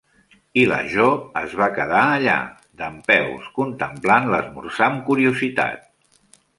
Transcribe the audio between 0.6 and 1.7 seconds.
I la Jo es va